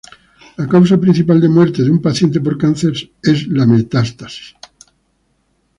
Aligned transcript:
La 0.61 0.63
causa 0.69 0.97
principal 1.03 1.39
de 1.41 1.47
muerte 1.57 1.83
de 1.83 1.91
un 1.91 2.01
paciente 2.01 2.41
por 2.41 2.57
cáncer 2.57 2.95
son 2.97 3.13
las 3.57 3.67
metástasis. 3.67 4.55